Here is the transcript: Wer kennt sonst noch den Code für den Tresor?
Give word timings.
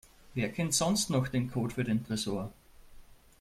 Wer 0.33 0.51
kennt 0.51 0.73
sonst 0.73 1.11
noch 1.11 1.27
den 1.27 1.51
Code 1.51 1.75
für 1.75 1.83
den 1.83 2.03
Tresor? 2.03 2.51